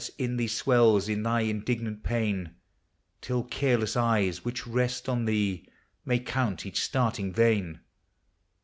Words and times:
s 0.03 0.09
in 0.17 0.35
thee 0.37 0.47
swells, 0.47 1.07
in 1.07 1.21
thy 1.21 1.41
indignant 1.41 2.01
pain, 2.01 2.55
Till 3.21 3.43
careless 3.43 3.95
eyes, 3.95 4.43
which 4.43 4.65
rest 4.65 5.07
on 5.07 5.25
thee, 5.25 5.69
may 6.05 6.17
count 6.17 6.65
each 6.65 6.81
starting 6.81 7.31
vein. 7.31 7.81